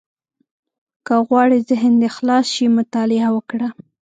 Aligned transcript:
•که 1.05 1.15
غواړې 1.27 1.57
ذهن 1.69 1.93
دې 2.01 2.09
خلاص 2.15 2.45
شي، 2.55 2.65
مطالعه 2.79 3.27
وکړه. 3.35 3.67